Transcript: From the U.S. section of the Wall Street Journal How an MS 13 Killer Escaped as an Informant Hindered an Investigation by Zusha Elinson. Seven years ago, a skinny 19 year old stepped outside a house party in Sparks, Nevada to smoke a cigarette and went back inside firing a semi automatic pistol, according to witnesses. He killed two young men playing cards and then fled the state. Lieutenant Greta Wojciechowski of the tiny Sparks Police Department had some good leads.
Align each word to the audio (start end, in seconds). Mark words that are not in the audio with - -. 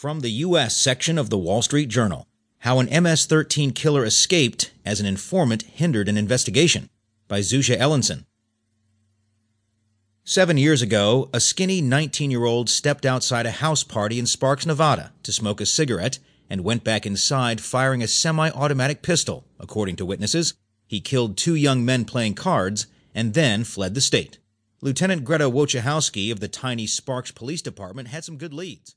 From 0.00 0.20
the 0.20 0.30
U.S. 0.48 0.78
section 0.78 1.18
of 1.18 1.28
the 1.28 1.36
Wall 1.36 1.60
Street 1.60 1.90
Journal 1.90 2.26
How 2.60 2.78
an 2.78 3.02
MS 3.02 3.26
13 3.26 3.72
Killer 3.72 4.02
Escaped 4.02 4.72
as 4.82 4.98
an 4.98 5.04
Informant 5.04 5.64
Hindered 5.64 6.08
an 6.08 6.16
Investigation 6.16 6.88
by 7.28 7.40
Zusha 7.40 7.76
Elinson. 7.76 8.24
Seven 10.24 10.56
years 10.56 10.80
ago, 10.80 11.28
a 11.34 11.38
skinny 11.38 11.82
19 11.82 12.30
year 12.30 12.46
old 12.46 12.70
stepped 12.70 13.04
outside 13.04 13.44
a 13.44 13.50
house 13.50 13.84
party 13.84 14.18
in 14.18 14.24
Sparks, 14.24 14.64
Nevada 14.64 15.12
to 15.22 15.32
smoke 15.32 15.60
a 15.60 15.66
cigarette 15.66 16.18
and 16.48 16.64
went 16.64 16.82
back 16.82 17.04
inside 17.04 17.60
firing 17.60 18.02
a 18.02 18.08
semi 18.08 18.48
automatic 18.52 19.02
pistol, 19.02 19.44
according 19.58 19.96
to 19.96 20.06
witnesses. 20.06 20.54
He 20.86 21.02
killed 21.02 21.36
two 21.36 21.54
young 21.54 21.84
men 21.84 22.06
playing 22.06 22.36
cards 22.36 22.86
and 23.14 23.34
then 23.34 23.64
fled 23.64 23.92
the 23.92 24.00
state. 24.00 24.38
Lieutenant 24.80 25.24
Greta 25.24 25.50
Wojciechowski 25.50 26.32
of 26.32 26.40
the 26.40 26.48
tiny 26.48 26.86
Sparks 26.86 27.32
Police 27.32 27.60
Department 27.60 28.08
had 28.08 28.24
some 28.24 28.38
good 28.38 28.54
leads. 28.54 28.96